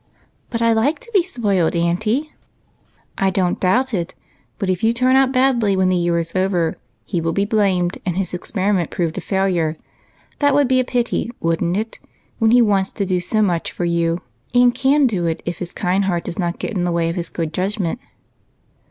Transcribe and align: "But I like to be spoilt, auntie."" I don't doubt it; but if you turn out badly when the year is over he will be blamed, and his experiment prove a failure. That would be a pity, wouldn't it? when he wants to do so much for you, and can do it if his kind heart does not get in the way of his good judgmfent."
"But 0.49 0.63
I 0.63 0.73
like 0.73 0.97
to 1.01 1.11
be 1.13 1.21
spoilt, 1.21 1.75
auntie."" 1.75 2.33
I 3.19 3.29
don't 3.29 3.59
doubt 3.59 3.93
it; 3.93 4.15
but 4.57 4.67
if 4.67 4.83
you 4.83 4.93
turn 4.93 5.15
out 5.15 5.31
badly 5.31 5.77
when 5.77 5.89
the 5.89 5.95
year 5.95 6.17
is 6.17 6.35
over 6.35 6.75
he 7.05 7.21
will 7.21 7.33
be 7.33 7.45
blamed, 7.45 7.99
and 8.03 8.17
his 8.17 8.33
experiment 8.33 8.89
prove 8.89 9.15
a 9.15 9.21
failure. 9.21 9.77
That 10.39 10.55
would 10.55 10.67
be 10.67 10.79
a 10.79 10.83
pity, 10.85 11.29
wouldn't 11.39 11.77
it? 11.77 11.99
when 12.39 12.49
he 12.49 12.63
wants 12.63 12.91
to 12.93 13.05
do 13.05 13.19
so 13.19 13.43
much 13.43 13.71
for 13.71 13.85
you, 13.85 14.21
and 14.55 14.73
can 14.73 15.05
do 15.05 15.27
it 15.27 15.43
if 15.45 15.59
his 15.59 15.71
kind 15.71 16.05
heart 16.05 16.23
does 16.23 16.39
not 16.39 16.57
get 16.57 16.71
in 16.71 16.83
the 16.83 16.91
way 16.91 17.07
of 17.07 17.15
his 17.15 17.29
good 17.29 17.53
judgmfent." 17.53 17.99